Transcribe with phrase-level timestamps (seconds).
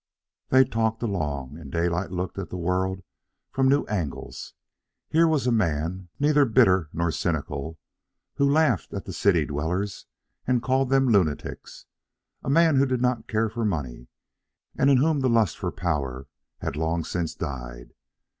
[0.49, 3.03] They talked along, and Daylight looked at the world
[3.51, 4.55] from new angles.
[5.09, 7.77] Here was a man, neither bitter nor cynical,
[8.37, 10.07] who laughed at the city dwellers
[10.47, 11.85] and called them lunatics;
[12.43, 14.07] a man who did not care for money,
[14.75, 16.25] and in whom the lust for power
[16.61, 17.93] had long since died.